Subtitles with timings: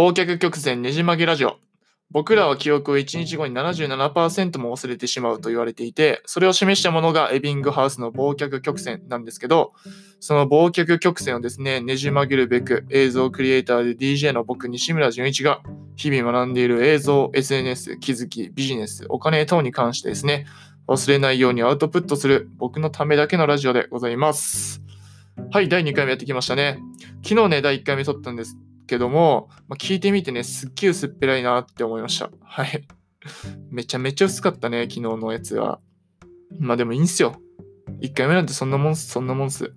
[0.00, 1.58] 忘却曲線ねじ曲げラジオ。
[2.10, 9.74] 僕らは記憶を1日後に77%も忘れてしまうと言われていて、それを示したものがエビングハウスの忘却曲線なんですけど、
[10.18, 15.60] その忘却曲線をですね、ねじ曲げるべく映像クリエイターで DJ の僕西村淳一が
[15.96, 20.46] 日々学んでいる映像、SNS、気づき、ビジネス、お金等に関してですね、
[20.88, 24.80] 忘れないようにアウトプットする僕のためだけのラジオでございます。
[25.52, 26.78] はい、第2回目やってきましたね。
[27.22, 28.56] 昨日ね、第1回目撮ったんです
[28.90, 32.30] けども、まあ、聞いてみてね、すっげえ薄っぺらいなって思いました。
[32.42, 32.86] はい。
[33.70, 35.80] めちゃめちゃ薄かったね、昨日のやつは。
[36.58, 37.36] まあでもいいんすよ。
[38.02, 39.72] 1回目なんてそんなもんす、そんなもんす。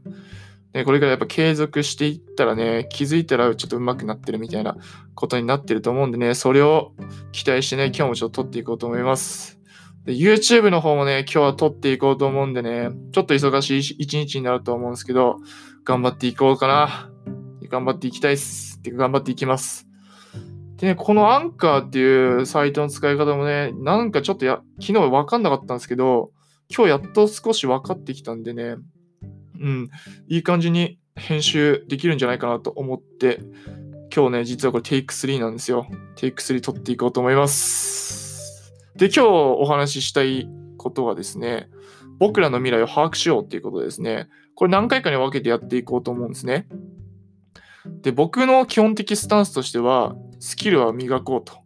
[0.73, 4.75] ね、これからやっぱ継続していったらね、気づいたらちょっと上手くなってるみたいな
[5.13, 6.93] ことになってると思うんでね、それを
[7.31, 9.59] 期待してね、今日もちょっと撮っていこうと思います。
[10.05, 15.37] で YouTube の方もね、今日は撮っていこうと思うんでね、ちょっと忙しい一日になると思うんですけど、
[15.85, 17.09] 頑張っていこうかな。
[17.69, 18.72] 頑張っていきたいっす。
[18.83, 19.87] って頑張っていきます。
[20.77, 26.31] でね、このアンカーっていうサイトの使い方もね、なんかちょっとや昨日わかんなかったんですけど、
[26.75, 28.75] 今日やっと少し分かってきたんでね、
[29.61, 29.89] うん、
[30.27, 33.39] いい感じに編集できるんじゃないかなと思って、
[34.13, 35.87] 今日ね、実はこれテイク3なんですよ。
[36.15, 38.73] テイク3取っていこうと思います。
[38.97, 41.69] で、今日お話ししたいことはですね、
[42.19, 44.27] 僕らの未来を把握しようっていうことですね。
[44.55, 46.67] これ何回かに分けてやっていこうと思うんですね。
[47.85, 51.63] で、僕の基本的スタンスとしては、スキルは磨こうと。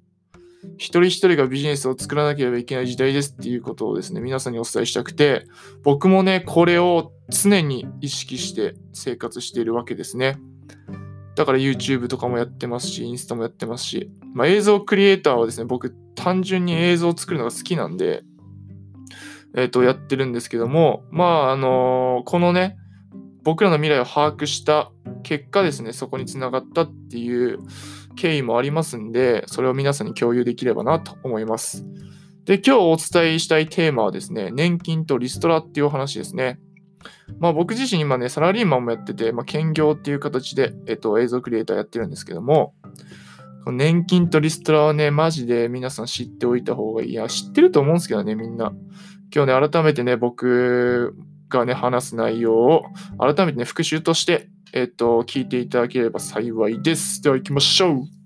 [0.77, 5.45] 一人一人がビジネスを作らなければいけない時代ですっていうことをですね、皆さんにお伝えしたくて、
[5.83, 10.37] 僕もね、これを常に意識して生活しているわけですね。
[11.35, 18.23] だから YouTube とかもやってますし、インスタもやってますし、まあ、映像クリエイターはですね、僕単純に映像を作るのが好きなんで、
[19.55, 22.77] えっ、ー、と、やってるんですけども、まあ、あのー、このね、
[23.43, 24.91] 僕らの未来を把握した
[25.27, 27.59] 結果ですね、そこにつながったっていう
[28.15, 31.85] 経緯もありますんで、それを皆さんに共有できればなと思います。
[32.45, 36.61] で、今日お伝えしたいテーマはですね、年金とリストラっていうお話ですね。
[37.39, 42.73] まあ僕自身今ね、サラリーマンもやってて、まあ兼業っていう形で、えっと、映像クリエイターやってるんですけども、
[43.69, 47.09] 年金とリストラはね、マジで皆さん知っておいた方がいい。
[47.09, 48.71] いや、知ってると思うんですけどね、みんな。
[49.35, 51.17] 今日ね、改めてね、僕
[51.49, 52.83] がね、話す内容を
[53.19, 57.21] 改めてね、復習として、えっ、と、聞いていただければ幸いです。
[57.21, 58.17] では行きましょう。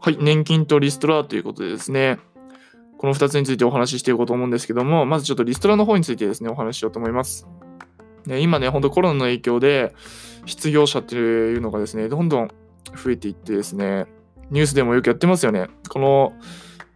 [0.00, 2.18] はい、年金とリストラということでですね、
[2.96, 7.46] この2つについてお話ししていこうと思うんですけども、まずちょっとリストラの方についてですね、お話ししようと思います。
[8.26, 9.94] ね、今ね、ほんとコロナの影響で、
[10.46, 12.48] 失業者っていうのがですね、どんどん
[12.96, 14.06] 増えていってですね、
[14.50, 15.68] ニュースでもよくやってますよね。
[15.88, 16.32] この、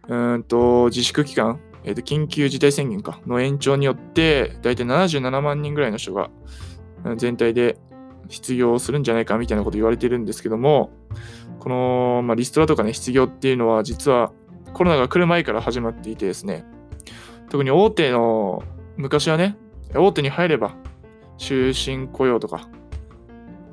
[0.07, 6.29] うんと、自粛期間、えー、と緊急事態宣言かの延長によって、だいたい77万人ぐらいの人が
[7.17, 7.77] 全体で
[8.29, 10.91] 失業するんじゃないかみたいなこと言われてるんですけども、
[11.59, 14.31] この、まあ、リストラとかね、失業っていうのは実は
[14.73, 16.65] コロナが来る前から始まっていてですね、
[17.49, 18.63] 特に大手の、
[18.97, 19.57] 昔はね、
[19.95, 20.75] 大手に入れば
[21.37, 22.67] 終身雇用とか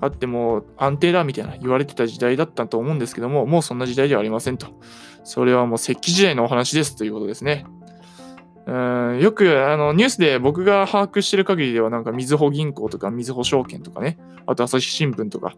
[0.00, 4.66] あっても安定だみたいな言われてた時代だったと思うんですけども、もうそんな時代ではありませんと。
[5.25, 7.66] それはもう石器時代のお話ですということですね。
[8.66, 15.55] うんよくあのニュースで僕が把握してる限りではなんかみずほ銀行とかみずほ証券とかね、あと朝日新聞とか、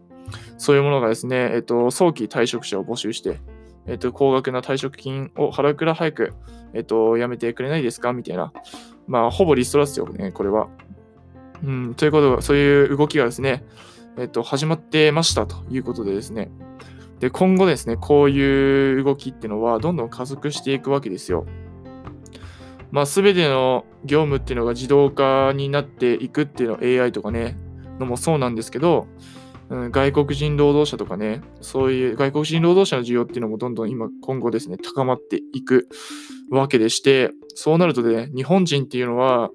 [0.57, 3.41] そういうものがですね、えっと、早期退職者を募集して、
[3.87, 6.35] えっと、高額な退職金を払うくらい早く、
[6.73, 8.53] えっと、やめてくれないですかみたいな。
[9.07, 10.69] まあ、ほぼリストラですよね、これは。
[11.65, 13.65] うん、ということ、そういう動きがですね、
[14.19, 16.51] えっと、始まってましたということでですね。
[17.21, 21.47] で、今後ですね、こういう動きっていうのはどんどん加速していくわけですよ。
[22.91, 27.57] まあ、すべての業務っていうのが自動化になっていくっていうの AI とかね、
[27.99, 29.07] のもそうなんですけど、
[29.71, 35.89] うん、外国人労働者とかね、そういう外国人労働者の需要っていうのもどんどん今、今後ですね、高まっていく
[36.51, 39.51] わけでして、そうなるとね、日本人っていうのは、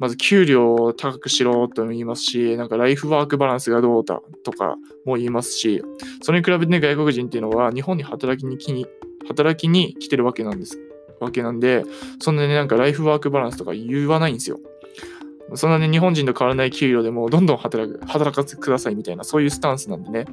[0.00, 5.82] まず給料を高くしろとも言いますし、なんかライフワークバランスがどうだとかも言いますし、
[6.22, 8.86] それに比べてね、外国人っていうのは日本に働きに来に、
[9.28, 10.80] 働きに来てるわけなんです。
[11.20, 11.84] わけなんで、
[12.18, 14.58] そんなにねなんかライフワークバランスとか言わないんですよ。
[15.54, 20.24] そんなね、日本人と変わらない給料でもどんどん働く、働かせてくださいみたいな、そういうスタンスなんでね。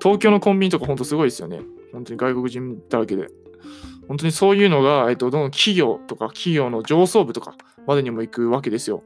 [0.00, 1.60] 東京のコンビニとかほんとすごいですよね。
[1.92, 3.28] 本当に外国人だらけで。
[4.08, 7.54] 本当にそういうのが、えっと、どの企業とか企業の上層部とか
[7.86, 9.02] までにも行くわけですよ。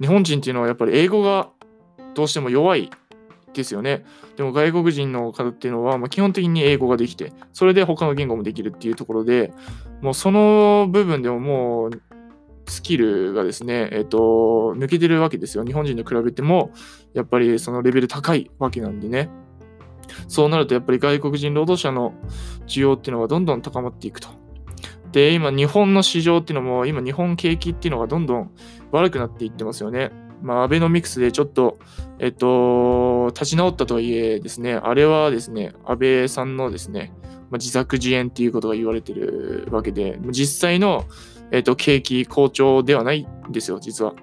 [0.00, 1.50] 日本人っていうのはやっぱり英語が
[2.14, 2.90] どうしても弱い
[3.52, 4.04] ですよね。
[4.36, 9.52] でも外国人の方っていうのは、まあ、基本的に英語ができて、それで他の言語もできるっていうところで、
[10.00, 11.90] もうその部分でももう
[12.66, 15.64] スキルがですね、えっ、と、抜けてるわけですよ。
[15.64, 16.70] 日本人と比べても、
[17.12, 19.28] やっぱりそのレベル高いわけなんでね。
[20.28, 22.14] そうなるとやっぱり外国人労働者の
[22.66, 24.28] 需要っていうのがどんどん高まっていくと。
[25.12, 28.50] で、今日本の市場っていうのも、今日本景気っていうのがどんどん
[28.92, 30.10] 悪くなっていってますよね。
[30.42, 31.78] まあ、アベノミクスでちょっと、
[32.18, 37.12] えっと、立ち直ったとはいえですね、あれはですね、安倍さんのですね、
[37.50, 41.04] まあ、自作自演っていうことが言われてるわけで、実際の、
[41.50, 44.14] えっと、景気好調ではないんですよ、実は。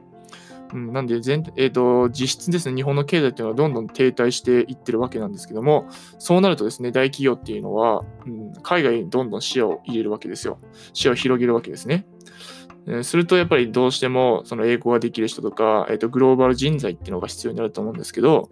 [0.73, 5.87] うん、なんで全、えーと、実質ですね、日本の経済というのはどんどん停滞していってるわけなんですけども、
[6.19, 10.59] そうなるとですね、大企業っていうのは、うん、海外にどんどん視野を入れるわけですよ。
[10.93, 12.05] 視野を広げるわけですね。
[13.03, 18.49] すると、やっぱりどうしても、その英語ができる人とか、えーと、グローバル人材っていうのが必要になると思うんですけど、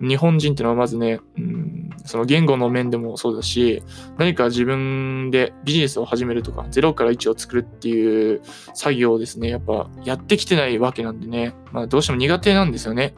[0.00, 3.82] 日本人っていうのはまずね、うん、その言語の面でもそうだし、
[4.18, 8.42] 何か自分でビジネスを始めるとか、0から1を作るっていう
[8.74, 13.14] 作業をですね、やっぱやってきてないわけなんでね、まあどうしても苦手なんですよね。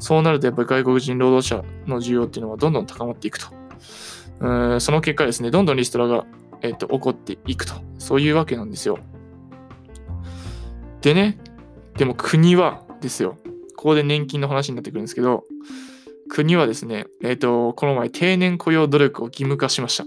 [0.00, 3.48] そうなるとやっぱり外国人労働者の需要っていうのはどんどん高まっていくと。
[4.40, 6.24] うんその結果ですね、どんどんリストラが、
[6.62, 7.74] えーと起こっていくと。
[7.98, 8.98] そういうわけなんですよ。
[11.00, 11.38] でね、
[11.96, 13.36] でも国はですよ。
[13.76, 15.44] ここで年金の話になってくるんですけど、
[16.28, 20.04] 国はですね、えっ、ー、と、この前定年雇用努力を義務化しました。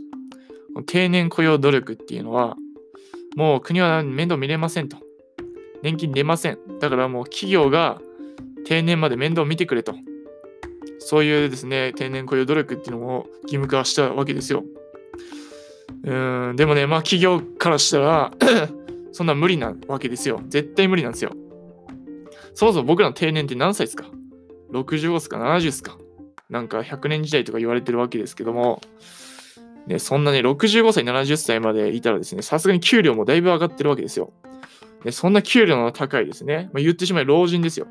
[0.85, 2.55] 定年雇用努力っていうのは、
[3.35, 4.97] もう国は面倒見れませんと。
[5.83, 6.59] 年金出ません。
[6.79, 7.99] だからもう企業が
[8.65, 9.95] 定年まで面倒見てくれと。
[10.99, 14.63] そういうですね、定年雇用努力っていうのを義務化したわけですよ。
[16.03, 16.13] う
[16.53, 18.31] ん、でもね、まあ企業からしたら
[19.11, 20.41] そんな無理なわけですよ。
[20.47, 21.31] 絶対無理なんですよ。
[22.53, 24.05] そもそも僕らの定年って何歳ですか
[24.71, 25.97] ?65 ですか ?70 ですか？
[26.51, 28.81] なんか100年時代とか言われてるわけですけども、
[29.87, 34.31] ね、そんなね、65歳、70歳までいたらですね、さすがに給料もだいぶ上がってるわけですよ。
[35.03, 37.87] でそんな給料の高いですね、まあ、言ってしまえ老人ですよ。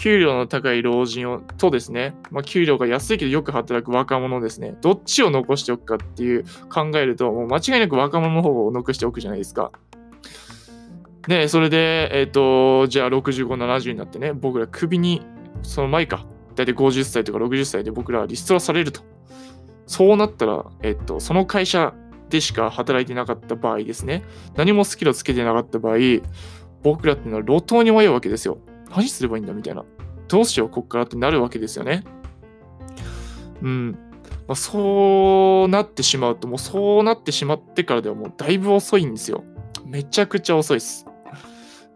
[0.00, 9.72] 給料の高い老人をとですね、まあ、給料が安いけどよく働く若者ですね、どっちを残しておくかっていう考えると、もう間違いなく若者の方を残しておくじゃないですか。
[11.28, 15.22] で、それで、えっ、ー、と、じゃあ65、70になってね、僕ら首に、
[15.62, 19.02] その前か、だいたい50歳とか60歳で僕らはリストラされると。
[19.86, 21.92] そうなったら、えっ、と、その会社
[22.28, 24.24] でしか働いてなかった場合ですね、
[24.56, 25.96] 何もスキルをつけてなかった場合、
[26.82, 28.58] 僕らっていうのは路頭に迷うわけですよ。
[28.90, 29.84] 何すればいいんだみたいな。
[30.28, 32.04] どうしよう、こっからってなるわけですよね。
[33.60, 33.98] うん。
[34.48, 39.44] まあ、そうなってしまうと、もうそうなってしまってからではもうだいぶ遅いんですよ。
[39.84, 41.06] めちゃくちゃ遅いです。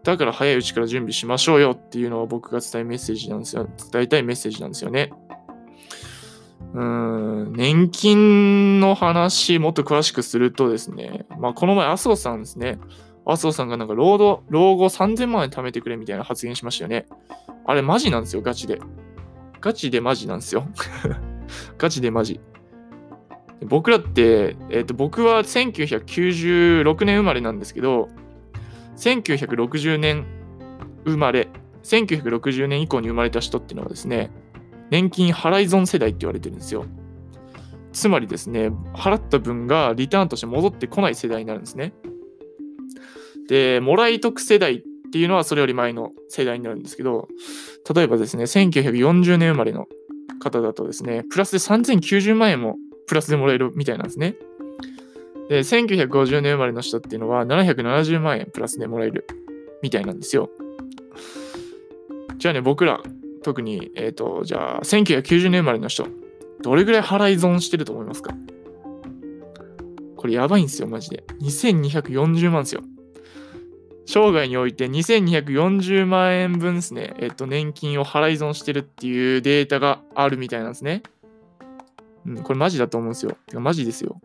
[0.07, 3.67] だから早いうちから準備しましょうよっていうのは僕が伝えメッセージなんですよ。
[3.91, 5.11] 伝えたいメッセージなんですよね。
[6.73, 6.81] うー
[7.49, 12.79] ん、年金の話、もっと詳しくするとですね、まあ、この前、麻生さんですね。
[13.25, 17.05] 麻生さんがなんか労働、老後3000万円貯めてくれみたいな発言しましたよね。
[17.65, 18.79] あれマジなんですよ、ガチで。
[19.59, 20.65] ガチでマジなんですよ。
[21.77, 22.39] ガチでマジ。
[23.65, 28.07] 僕らって、えっ、ー、と、僕は1996年生まれなんですけど、
[28.97, 30.25] 1960年
[31.05, 31.47] 生まれ、
[31.83, 34.31] 1960年以降に生まれた人っていうのはですね、
[34.89, 36.85] 年金払い損世代って言われてるんですよ。
[37.93, 41.93] つまりですね、払った分がリターンとして戻ってこない世代になるんですね。
[43.47, 47.27] で、もらい得世代っていうのはそれより前の世代になるんですけど、
[47.93, 49.87] 例えばですね、1940年生まれの
[50.39, 52.77] 方だとですね、プラスで3090万円も
[53.07, 54.35] プラスでもらえるみたいなんですね。
[55.49, 59.25] で、1950年生まれの人っていうのは770万円プラスでもらえる
[59.81, 60.49] みたいなんですよ。
[62.37, 63.01] じゃあね、僕ら、
[63.43, 66.07] 特に、えっ、ー、と、じゃあ、1990年生まれの人、
[66.61, 68.33] どれぐらい払い損してると思いますか？
[70.17, 71.23] これやばいんですよ、マジで。
[71.41, 72.81] 2240万ですよ。
[74.05, 81.03] 生涯において2240万円分ですね、えっ、ー、と、年金を払い損してるっていうデータがあるみたいなんですね。
[82.25, 83.37] うん、これマジだと思うんですよ。
[83.47, 84.19] てかマジですよ。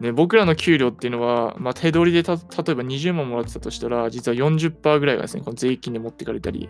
[0.00, 6.68] ね、僕らの給料っていうのは、まあ、手取りで例えば20万もらってたとしたら、実は40%ぐらいがですね、この税金で持ってかれたり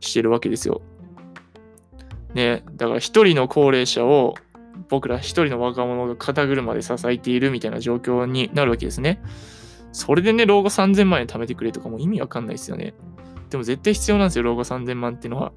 [0.00, 0.80] してるわけですよ。
[2.32, 4.34] ね、だから一人の高齢者を
[4.88, 9.22] 僕ら一人の若者が肩車で支えているみたいな状況になるわけですね。
[9.92, 12.94] それでね、老後3000万円貯めてくれとかも意味わかんないですよね。
[13.50, 15.52] でも絶対必要なんですよ、老後3000万っていうのは。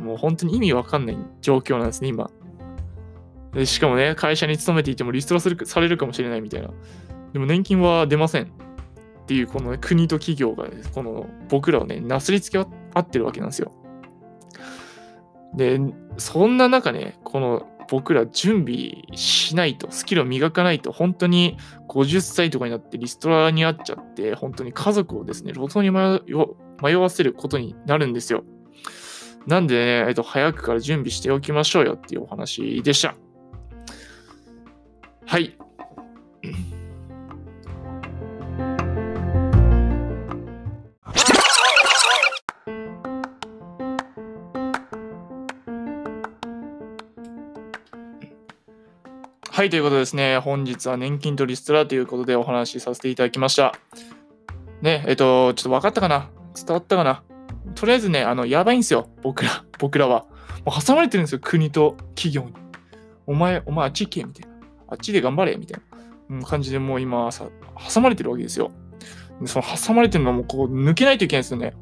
[0.00, 2.30] もう本当に意味わかんない状況なんですね、今。
[3.56, 6.68] でしかもね、会社に勤めていてもリストラするされるかもしれないみたいな。
[7.32, 8.48] でも年金は出ませんっ
[9.26, 12.66] ていう、この、ね、国と企業が、ね、この僕らをね、なすりつけ合
[12.98, 13.72] ってるわけなんですよ。
[15.54, 15.80] で、
[16.18, 21.56] そんな中ね、この僕ら準備しないと、スキルを磨かないと、本当に
[21.88, 28.44] 50歳とかになってリストラにあっちゃって、本当に家族をですね、路頭に迷わせることになるんですよ。
[29.46, 33.16] なんでね、えっと、早くから準備しておきましょうよっていうお話でした。
[35.28, 35.56] はい。
[49.50, 50.38] はい、ということですね。
[50.38, 53.74] 本日は年金とリストラということでお話しさせていただきました。
[54.80, 56.30] ね、えっと、ちょっと分かったかな？
[56.54, 57.24] 伝わったかな？
[57.74, 59.10] とりあえずね、あの、やばいんですよ。
[59.22, 60.26] 僕ら、僕らは。
[60.64, 61.40] もう挟まれてるんですよ。
[61.42, 62.52] 国と企業に。
[63.26, 64.55] お前、お前あっち行けみたいな。
[64.88, 65.82] あっちで頑張れみたい
[66.30, 67.48] な感じでもう今さ、
[67.92, 68.70] 挟まれてるわけですよ。
[69.40, 71.74] でその挟まれてるのはもうこう抜けないといけないんですよね。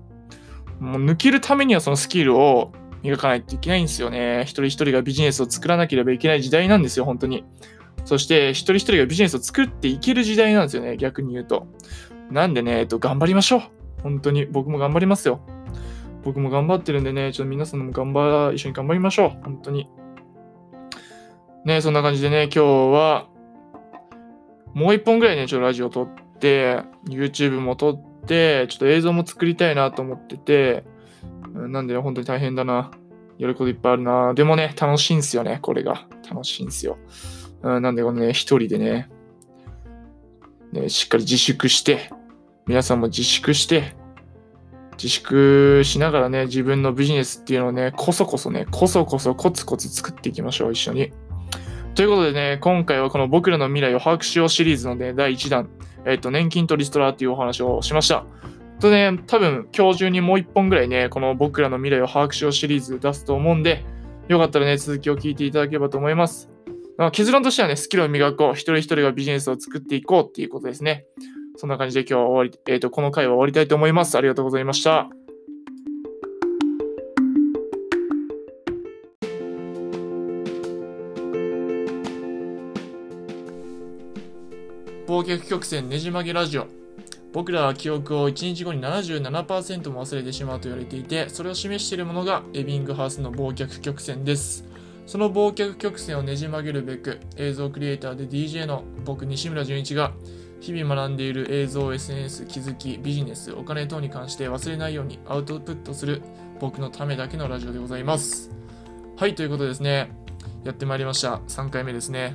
[0.81, 4.43] もう抜けるためにはそのスキルを磨かないといけないんですよね。
[4.43, 7.45] 一人一人がビジネスを作らなければいけない時代なんですよ、本当に。
[8.05, 11.67] そして、一人一人がビジネスを作っていける時代なんですよね、逆に言うと。
[12.31, 13.63] なんでね、えっと、頑張りましょう。
[14.03, 15.41] 本当に、僕も頑張りますよ。
[16.23, 19.31] 僕も頑張ってるんでね、ちょっと皆さんも頑張、一緒に頑張りましょう。
[19.45, 19.87] 本当に。
[21.65, 22.61] ね、そんな感じでね、今日
[22.93, 23.27] は、
[24.75, 30.85] もう一本ぐらいね、ちょっとラジオ撮って、YouTube も撮って、ちょっと映像も作りたいなと思ってて、
[31.55, 32.91] なんで本当に大変だな。
[33.39, 34.35] やることいっぱいあるな。
[34.35, 36.07] でもね、楽しいんすよね、これが。
[36.29, 36.99] 楽しいんすよ。
[37.63, 39.09] うん、なんでこのね、一人でね、
[40.73, 42.11] ね、しっかり自粛して、
[42.67, 43.95] 皆さんも自粛して、
[44.97, 51.13] 自粛しながらね、自分のビジネスっていうのをね、こそこそね、こそこそコツコツ作っていきましょう、一緒に。
[51.95, 55.69] ということでね、今回はこの僕らの未来を把握しようシリーズのね、第1弾、
[56.05, 58.25] えっ、と、年金とリストラっていうお話をしました。
[58.81, 63.85] とね、多分今日中にもう一本ぐらいね、この僕らの未来を把握しようシリーズ出すと思うんで、
[64.27, 66.51] よかったらね、続きを聞いていただければと思います。
[66.99, 68.53] ま、結論としてはね、スキルを磨こう。
[68.55, 71.07] 一人一人がビジネスを作っていこうっていうことですね。
[71.57, 74.19] そんな感じで今日は終わり、えっ、ー、と、この回は終わりたいと思います。
[74.19, 75.09] ありがとうございました。
[85.15, 86.67] 忘却曲線ねじ曲げラジオ。
[87.33, 94.65] 僕らは記憶を1日後に77%も忘れてしまうと言われていて、それを示しているものがエビングハウスの忘却曲線です。
[95.07, 100.15] その忘却曲線をねじ曲げるべく、映像クリエイターで DJ の僕、西村淳一が、
[100.61, 106.23] 日々学んでいる映像、SNS、気づき、ビジネス、お金等に関して忘れないようにアウトプットする
[106.59, 108.51] 僕のためだけのラジオでございます。
[109.17, 110.11] はい、ということですね、
[110.65, 111.37] やってまいりました。
[111.47, 112.35] 3回目ですね。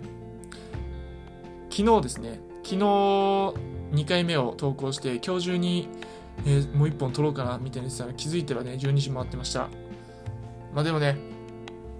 [1.69, 5.89] 昨日ですね、昨日、2回目を投稿して、今日中に、
[6.45, 9.69] えー、もう1本撮ろうかなみたいにしたら気づいたらね、12時回ってました。
[10.75, 11.17] まあでもね、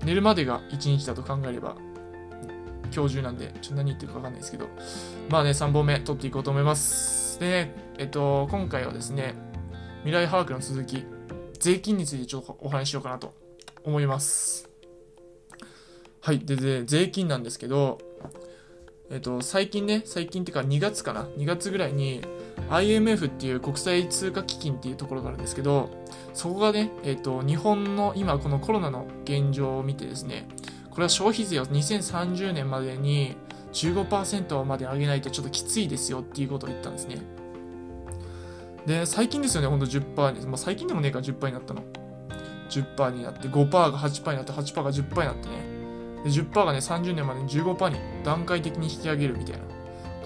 [0.06, 1.76] 寝るまでが1日だと考えれば、
[2.96, 4.68] 今日中なんで、ちょっと何言ってるかわかんないですけど、
[5.28, 7.40] まあね、3本目撮っていこうと思います。
[7.40, 9.34] でね、えっと、今回はですね、
[10.04, 11.04] 未来把握の続き、
[11.60, 13.34] 税金についてちょっとお話ししようかなと
[13.84, 14.70] 思います。
[16.22, 16.38] はい。
[16.38, 17.98] で、で税金なんですけど、
[19.12, 22.22] えっと、最近ね、最近っていうか2月かな ?2 月ぐらいに
[22.70, 25.90] IMF っていう国際通貨基金っていうところがあるんですけど、
[26.34, 30.48] そこがね、えっと、日本の今このコロナの現状を見てですね、
[30.92, 33.36] これは消費税を2030年までに
[33.74, 37.18] 15%まで上げないとちょっときついですよっていうことを言ったんですね。
[38.86, 41.84] で、最近ですよね、ほんと10%に、まあ、最近でもねえから10%になったの。
[42.70, 45.69] 10%になって、5%が8%になって、8%が10%になってね。
[46.24, 49.64] で10%がね、30年までに15%に段階的に引き上げるみたいな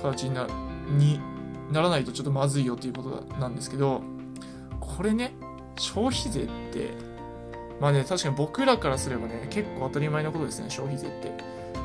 [0.01, 0.47] 形にな
[0.89, 1.19] に
[1.71, 4.01] ならないとちょっとまずいよということなんですけど、
[4.79, 5.33] これね、
[5.77, 6.91] 消費税って、
[7.79, 11.31] まあね、確かに僕らからすればね、結構当たり前のことですね、消費税って。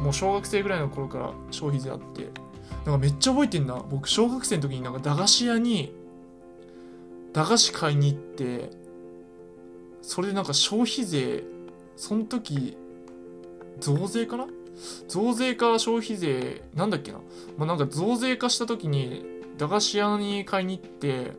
[0.03, 2.31] もう小学生ぐらいの頃から消費税あって、
[2.85, 3.83] なんかめっちゃ覚えてんな。
[3.91, 5.95] 僕、小学生の時になんか駄菓子屋に、
[7.33, 8.71] 駄菓子買いに行って、
[10.03, 11.45] それでなんか消費税、
[11.97, 12.77] その時、
[13.81, 14.47] 増税かな？
[15.09, 17.19] 増税か消費税、なんだっけな？
[17.57, 19.25] まあ、なんか増税化した時に、
[19.57, 21.33] 駄菓子屋に買いに行って、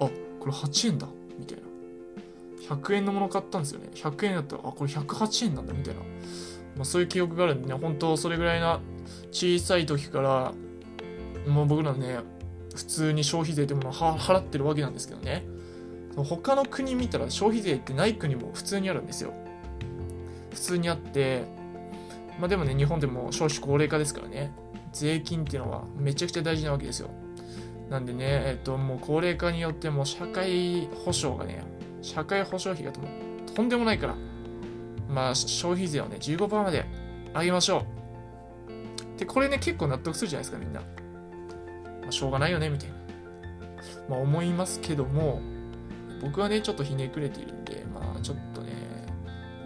[0.00, 1.06] あ、これ8円だ。
[1.38, 1.62] みたいな。
[2.76, 3.90] 100円のもの買ったんですよね。
[3.94, 5.72] 100円だったら、あ、これ108円なんだ。
[5.72, 6.00] みたいな。
[6.76, 8.80] まあ、そういう記憶があるんでね、本当それぐらいな
[9.30, 10.52] 小さい時から、
[11.46, 12.20] もう僕らね、
[12.74, 15.44] 普通に消費税ってものを払ってるわけなんですけどね。
[16.16, 19.32] 他の国見たら消費税ってない国も普通にあるんですよ。
[20.52, 21.44] 普通にあって、
[22.38, 24.52] まあでもね、日本でも少子高齢化ですからね、
[24.92, 27.10] 税金っていうのはめちゃくちゃ大事なわけですよ。
[27.88, 31.62] なんでね、えっと、もう高齢化によっても社会保障がね、
[32.00, 33.06] 社会保障費が
[33.54, 34.16] とんでもないから、
[35.08, 36.86] まあ、消費税をね、15%まで
[37.34, 37.84] 上げましょ
[39.16, 39.18] う。
[39.18, 40.80] で、これね、結構納得するじゃないですか、みんな。
[40.80, 42.94] まあ、しょうがないよね、みたいな。
[44.08, 45.40] まあ、思いますけども、
[46.22, 47.61] 僕はね、ちょっとひねくれている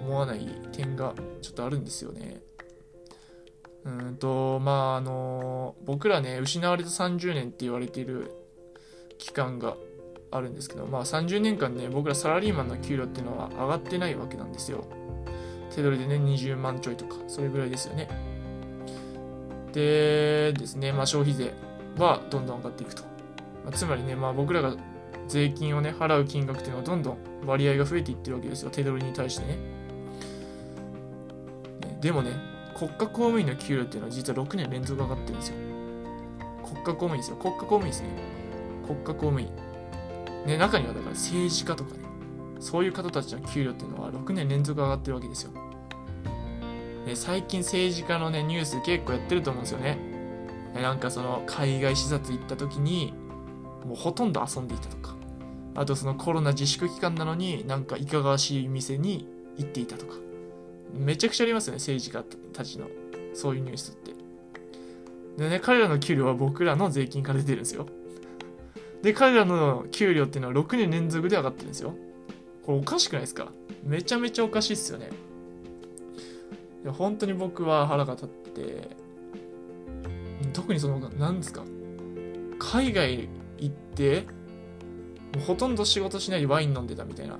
[0.06, 2.40] 思わない点がちょっとあるんですよね。
[3.84, 8.32] うんと、まあ、あの、僕らね、失われた30年って言われている
[9.18, 9.76] 期間が
[10.30, 14.84] あるんですけど、まあ30年間ね、僕らサラリーマンの給料っていうのは上がってないわけなんですよ。
[15.70, 18.08] 手取りでね、20万ちょいとか、それぐらいですよね。
[19.72, 21.52] でですね、まあ消費税
[21.98, 23.02] はどんどん上がっていくと。
[23.64, 24.74] まあ、つまりね、まあ僕らが
[25.28, 29.75] 税金をね、払う金額っていうのはどんどん割合が増えていってるわけですよ、手取りに対してね。
[32.06, 32.30] でもね、
[32.78, 35.56] 国家公務員の給料っていうのは実は6年連続上がってるんですよ。
[36.64, 37.36] 国家公務員ですよ。
[37.36, 38.08] 国家公務員ですね。
[38.86, 39.48] 国家公務員。
[40.46, 41.98] ね、中にはだから政治家とかね、
[42.60, 45.50] そういう方たちの給料っていうのは6年連続上がってるわけですよ。
[47.06, 49.98] ね、最近政治家のね、ニュース結構やってると思うんですよね。
[50.80, 53.14] なんかその海外視察行った時に、
[53.84, 55.16] もうほとんど遊んでいたとか。
[55.74, 60.25] あとそのコロナ自粛期間なのになんかいかがわしい店に行っていたとか。
[60.92, 62.86] めちゃくちゃありますよね、政治家たちの。
[63.34, 64.12] そういうニュースって。
[65.36, 67.86] でね、彼らの給料は僕らの税金から出てるんですよ。
[69.02, 71.94] で、彼らの給料っていうのは6年連続で上がってるんですよ。
[72.64, 73.52] これおかしくないですか？
[73.84, 75.10] めちゃめちゃおかしいっすよね。
[76.82, 78.88] いや本当に僕は腹が立って、
[80.52, 81.62] 特にその、なんですか？
[82.58, 83.28] 海外
[83.58, 84.26] 行って、
[85.46, 87.38] ほとんど仕事しないでワイン飲んでたみたいな。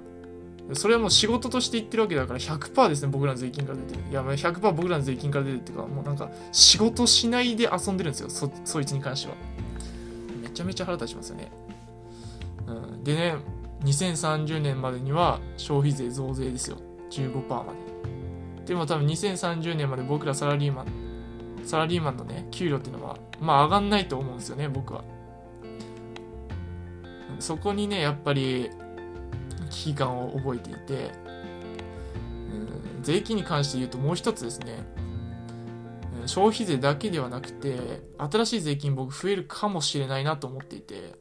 [0.73, 4.03] それはもう仕事として言ってるわけだから100%ですね、僕らの税金から出てる。
[4.11, 9.37] いや、100%僕らの税金から出てるっていうか、もうなんか仕事しないで遊んでるんですよ、そ、そいつに関しては。
[10.43, 11.51] めちゃめちゃ腹立ちますよね。
[12.67, 13.37] うん、でね、
[13.85, 16.79] 2030年までには消費税増税ですよ。
[17.11, 18.67] 15%まで。
[18.67, 20.87] でも多分2030年まで僕らサラリーマン、
[21.65, 25.05] サラリーマンのね、給料っていうのは、まあ上がんないと思うんですよね、僕は。
[27.39, 28.71] そこにね、やっぱり
[29.77, 31.13] 危機感を覚えていて、
[32.99, 34.85] うん、税金に関して言うともう一つですね、
[36.27, 41.15] 消費税だけではなくて、新しい税金僕増えるかもしれないなと思っていて、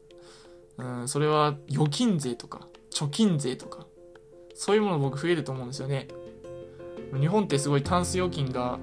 [0.78, 3.86] うん、それは預金税とか、貯金税とか、
[4.54, 6.08] そういうもの僕増えると思うんですよね。
[7.20, 8.80] 日本ってすごいタンス預金が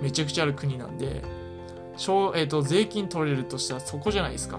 [0.00, 4.58] めちゃくちゃある国なんで、えーと、税金取れるとしたらそこじゃないですか。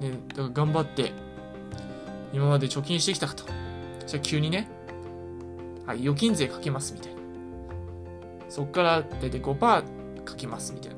[0.00, 1.12] ね、だから頑張って、
[2.32, 3.44] 今まで貯金してきたかと。
[4.06, 4.68] じゃあ急にね、
[5.86, 7.20] はい、預金税かけますみたいな。
[8.48, 10.96] そっから大体5%かけますみたいな。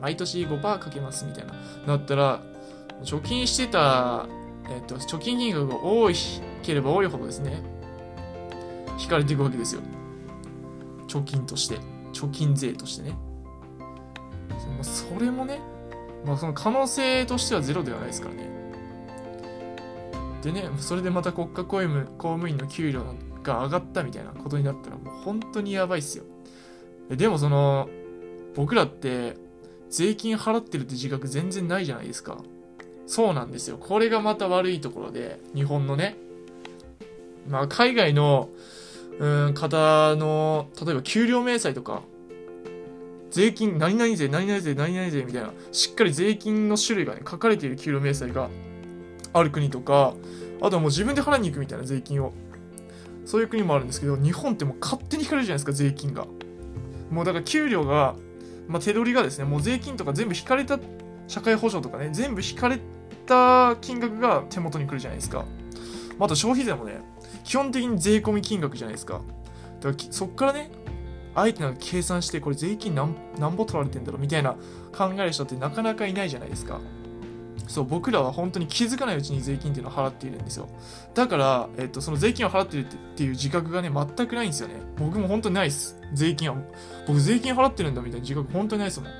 [0.00, 1.54] 毎年5%かけますみたいな。
[1.86, 2.42] なったら、
[3.02, 4.26] 貯金してた、
[4.70, 6.14] えっ、と、貯金金額が多い
[6.62, 7.62] ければ多いほどですね、
[8.98, 9.82] 引かれていくわけですよ。
[11.08, 11.78] 貯金として。
[12.12, 13.16] 貯金税としてね。
[14.82, 15.60] それもね、
[16.24, 18.59] まあその可能性としてはゼロではないですからね。
[20.42, 23.04] でね、それでまた国家公務公務員の給料
[23.42, 26.24] が上がったみたいなことになったらもう本当にやばいっすよ。
[27.10, 27.88] でもその、
[28.54, 29.36] 僕らって
[29.90, 32.38] 税金払ってるって自覚全然ないじゃないですか。
[33.06, 33.76] そうなんですよ。
[33.76, 36.16] これがまた悪いところで、日本のね。
[37.48, 38.48] まあ、海外の、
[39.18, 42.02] うん、方の、例えば給料明細とか、
[43.30, 48.48] 税金、何々税、何々税、何々税みたいな、しっかり税金の種類がね、書かれている給料明細が
[49.32, 50.14] ある国とか、
[50.60, 52.32] あとはもう自分で払いに行くみたいな税金を。
[53.24, 56.26] そういう国もあるんですけど、日本ってもう勝手に引かれるじゃないですか、税金が。
[57.10, 58.16] もうだから給料が、
[58.66, 60.78] まあ、手取りがですね、もう税金とか全部引かれた、
[61.28, 62.80] 社会保障とかね、全部引かれ
[63.26, 65.44] た金額が手元に来るじゃないですか。
[66.18, 67.00] まあ、あと消費税もね、
[67.44, 69.20] 基本的に税込み金額じゃないですか。
[69.80, 70.70] だからそっからね、
[71.34, 74.56] あえてなんか計算して、これ税金何何ぼ取られてんだろうみたいな
[74.92, 76.80] 考える人ってなかなかいないじゃないですか。
[77.70, 80.68] そう、僕らは本当に気づかないうちに税金っていうのを払っているんですよ。
[81.14, 84.74] だから、えっと、その税金を払ってるっていう自覚がね、全くないんですよね。
[84.98, 85.96] 僕も本当にないです。
[86.12, 86.56] 税金は。
[87.06, 89.10] 僕税金払ってるんだみたいな自覚本当にないですもん。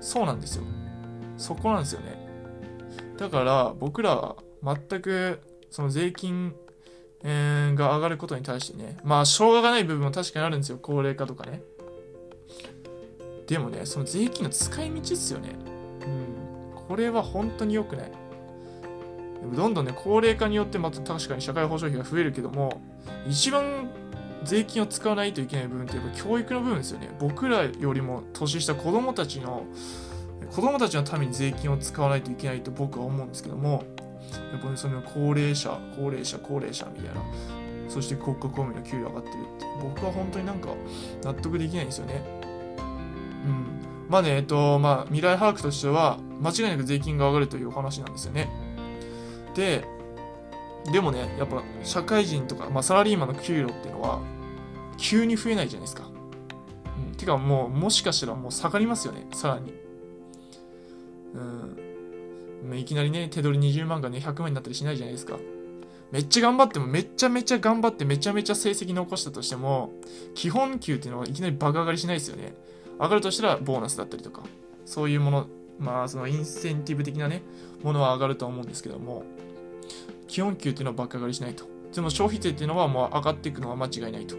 [0.00, 0.64] そうなんですよ。
[1.36, 2.16] そこなんですよね。
[3.18, 6.54] だから、僕らは全く、その税金、
[7.22, 10.78] が上がることに対してね、まあ、しょうがない部分も確かにあるんですよ。
[10.80, 11.60] 高齢化とかね。
[13.46, 15.50] でもね、その税金の使い道っすよね。
[16.90, 18.10] これは本当に良くない。
[18.10, 22.80] でもどんどんね、高齢化によってまた確かに社会保障費が増えるけども、
[23.28, 23.88] 一番
[24.42, 27.10] 税金を使わないといけない部分ってやっぱ教育の部分ですよね。
[27.20, 29.62] 僕らよりも年下子供たちの、
[30.50, 33.84] 子供たちのために税金を使わないといけないと僕は思うんですけども、
[34.52, 37.22] やっぱりその高齢者、高齢者、高齢者みたいな、
[37.88, 40.70] そして国家公務員の給料上がってるって僕は本当になんか
[41.22, 42.20] 納得できないんですよね
[43.46, 43.79] うん
[44.10, 48.50] まあねえっとまあ未来把握としては間違いなく税金が上がるというお話なんですよね。
[49.54, 49.84] で
[50.92, 54.20] でもねやっぱ社会人とか、まあ、サラリーマンの給料っていうのは
[54.96, 56.08] 急に増えないじゃないですか、
[56.98, 59.72] うん、てかもうもしかしたらもう下がりますよねさらに。
[61.34, 61.38] う
[62.74, 62.78] ん。
[62.78, 65.38] いきなりね手取り20万がね100万になったりしないじゃないですか。
[66.10, 69.92] めっちゃ頑張ってもめちゃめちゃ頑張ってめちゃめちゃ成績残したとしても
[70.34, 72.54] 基本給っていうのはいきなり爆上がりしないですよね。
[73.00, 74.42] 上がるとしたらボーナスだったりとか
[74.84, 75.46] そういうもの
[75.78, 77.42] まあそのインセンティブ的なね
[77.82, 79.24] ものは上がると思うんですけども
[80.28, 81.64] 基本給っていうのは爆上がりしないと。
[81.92, 84.36] でも消費税っていうのはもう上がっていくのは間違いないと。
[84.36, 84.38] っ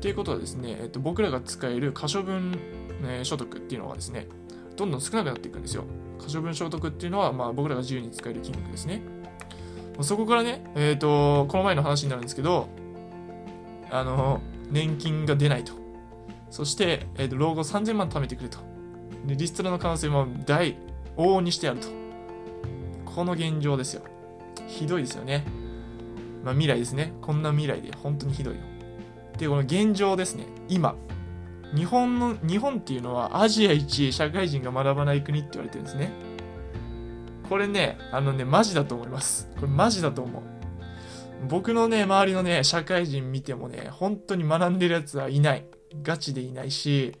[0.00, 2.56] ていうことはですね、えっと、僕らが使える可処分、
[3.04, 4.28] え所得っていうのがですね
[4.76, 5.84] どんどん少なくなっていくんですよ。
[6.18, 9.02] 可処分所得っていうのは、まあ、僕らが自由に使える金額ですね。
[10.00, 12.68] そこからね、えっ、ー、と、この前の話になるんですけど、
[13.90, 14.40] あの、
[14.70, 15.83] 年金が出ないと。
[16.50, 18.58] そして、え、ー、と、老後3000万貯めてくれと。
[19.26, 20.76] で、リストラの可能性も大、
[21.16, 21.88] 往々にしてあると。
[23.04, 24.02] この現状ですよ。
[24.66, 25.44] ひどいですよね。
[26.44, 27.12] まあ、未来ですね。
[27.22, 28.60] こんな未来で本当にひどいよ。
[29.38, 30.46] で、この現状ですね。
[30.68, 30.94] 今。
[31.74, 36.10] 日本の、日本っていうのはアジア一位社会人が学ばない国って言われてるんですね。
[37.48, 39.50] これね、あのね、マジだと思います。
[39.56, 40.42] これマジだと思う。
[41.48, 45.64] 僕のね、周りのね、社会人見てもね、本当に学んでるやつはいない。
[46.02, 47.14] ガチでいないし、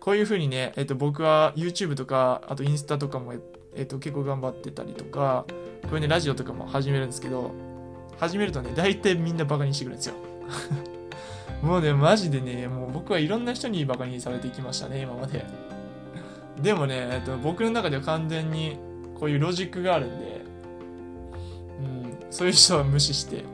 [0.00, 3.34] こういう風にね、えっと、僕は YouTube とか、あとインスタとかも、
[3.76, 5.44] えっと、結構頑張ってたりとか、
[5.82, 7.52] こういうね、ラジオとかも始めるんですけど、
[8.18, 10.14] 始めるとね、大体みんなバカにしてくるんですよ。
[11.62, 15.46] もうね、マジでね、もう僕はいろんな人にバカにされてきましたね、今まで。
[16.60, 18.78] でもね、えっと、僕の中では完全に
[19.18, 20.40] こういうロジックがあるんで、
[21.80, 23.44] うん、そういう人は無視して、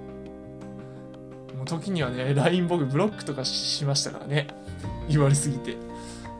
[1.68, 4.48] 時にはね、LINE 僕ブロックとかしましたからね。
[5.08, 5.76] 言われすぎて。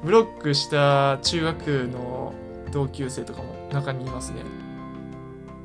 [0.03, 2.33] ブロックした中学の
[2.73, 4.43] 同級生とかも中にいますね。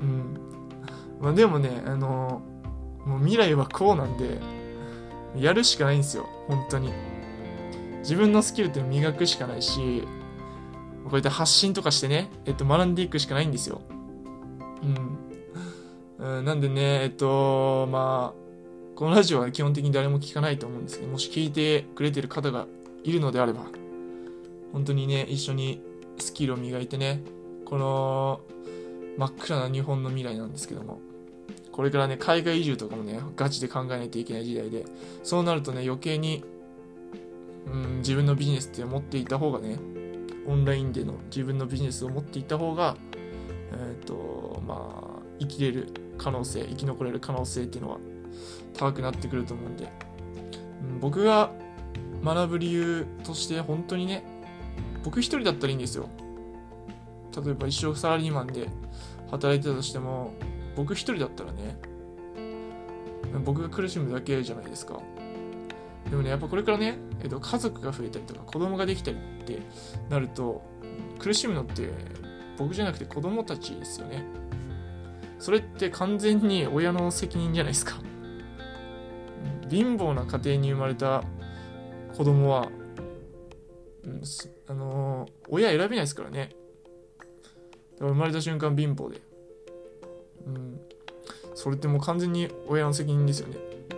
[0.01, 0.37] うん。
[1.21, 2.41] まあでもね、あの、
[3.05, 4.39] もう未来はこうなんで、
[5.35, 6.27] やるしかないんですよ。
[6.47, 6.91] 本当に。
[7.99, 10.03] 自分のスキルって磨くしかないし、
[11.05, 13.81] こうやって発信とかしてね、えっと、学んでいくしかないんですよ。
[16.19, 16.37] うん。
[16.37, 18.42] うん、なんでね、えっと、まあ、
[18.95, 22.67] このラジオは基本的に誰も聞かないと思うんですけど、もし聞いてくれてる方が
[23.03, 23.65] いるのであれば、
[24.71, 25.81] 本当にね、一緒に
[26.19, 27.21] スキルを磨いてね、
[27.65, 28.41] この
[29.17, 30.99] 真っ暗な日本の未来なんですけども、
[31.71, 34.85] これからね、海外移住とかもね、ガチで考えないといけない時代で、
[35.23, 36.43] そうなるとね、余計に、
[37.65, 39.79] うん、自分のビジネスって持っていた方がね、
[40.45, 42.95] オンラインでの自分のビジネスを持っていた方が、
[43.71, 45.87] えっ、ー、と、まあ、生きれる
[46.19, 47.97] 可能性、生き残れる可能性っていうのは
[48.77, 49.91] 高くなってくると思うんで、
[50.81, 51.51] うん、僕が
[52.23, 54.23] 学ぶ理由として本当にね、
[55.03, 56.09] 僕一人だったらいいんですよ。
[57.43, 58.69] 例えば一生サラリーマンで
[59.31, 60.33] 働いてたとしても、
[60.75, 61.77] 僕一人だったらね、
[63.43, 64.99] 僕が苦しむだけじゃないですか。
[66.09, 69.59] でもね、やっぱこれからね、えっと、家族が増えたりとか子供ができたりって
[70.09, 70.61] なると、
[71.19, 71.89] 苦しむのって
[72.57, 74.23] 僕じゃなくて子供たちですよね。
[75.39, 77.99] それって完全に親の責任じゃないですか。
[79.73, 81.23] 貧乏な家庭に生まれた
[82.15, 82.69] 子供は、
[84.03, 84.21] うん、
[84.67, 86.51] あのー、親選べないですからね。
[87.93, 89.19] だから生まれた瞬間貧乏で。
[90.45, 90.79] うん。
[91.55, 93.57] それってもう完全に親の責任ですよね。
[93.89, 93.93] う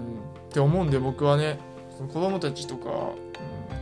[0.00, 1.58] んって思うんで僕はね
[1.98, 3.12] 子供たちとか、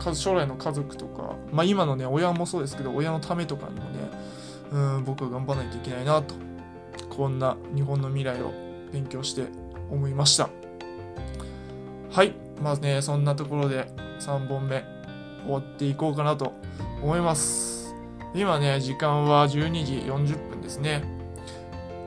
[0.07, 4.09] うん、将来の家族とか、まあ、今のね親もそうですけど親のためとかにもね、
[4.71, 6.35] うん、僕は頑張らないといけないなと
[7.09, 8.51] こんな日本の未来を
[8.91, 9.47] 勉強して
[9.89, 10.49] 思いました
[12.11, 13.87] はいまあねそんなところで
[14.19, 14.83] 3本目
[15.45, 16.53] 終わっていこうかなと
[17.01, 17.95] 思います
[18.33, 21.03] 今ね時間は12時40分ですね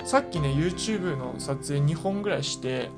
[0.05, 2.91] さっきね YouTube の撮影2本ぐらいして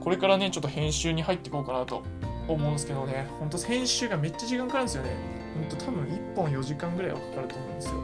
[0.00, 2.02] これからね、ちょっと編集に入っていこうかなと
[2.48, 5.10] 思うんですけどね、ほんと編集がめっちゃ時間かかるんですよね。
[5.54, 7.94] ほんと多分1本4時間ぐらいはかかると思うんですよ。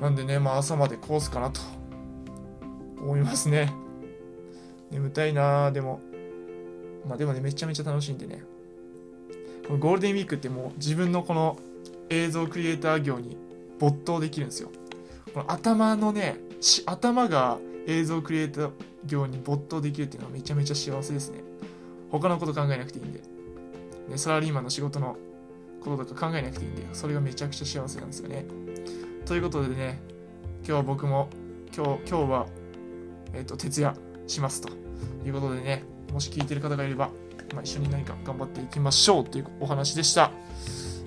[0.00, 1.60] なんでね、まあ朝までコースかなと
[2.98, 3.72] 思いますね。
[4.94, 6.00] 眠たいなでも。
[7.06, 8.42] まあでもね、めちゃめちゃ楽しいんでね。
[9.66, 11.58] このゴールデンウィークってもう自分のこの
[12.10, 13.36] 映像クリエイター業に
[13.78, 14.70] 没頭できるんですよ。
[15.32, 16.38] この頭のね、
[16.86, 18.70] 頭が映像クリエイター
[19.04, 21.42] 業に没頭できるっていうのはめちゃめちゃ幸せですね。
[22.10, 23.20] 他のこと考えなくていいんで。
[24.08, 25.16] ね、サラリーマンの仕事の
[25.82, 28.46] こととか考えなくていいんで、それがめちゃくちゃ幸せなんですよね。
[29.26, 30.00] ということでね、
[30.58, 31.28] 今日は僕も、
[31.74, 32.46] 今日、今日は、
[33.32, 34.83] えっ、ー、と、徹夜しますと
[35.22, 37.10] ということでね、もし聞いてる方がいれば、
[37.52, 40.30] まあ、一緒に何か頑張っていきましょうというお話でした。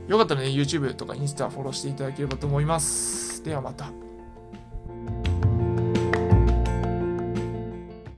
[0.08, 3.44] よかったらね、YouTube とかインスタフォローしていただければと思います。
[3.44, 4.07] ではまた。